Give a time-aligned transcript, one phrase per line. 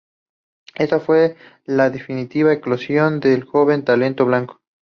[0.73, 4.59] Esta fue la definitiva eclosión del joven talento blanco.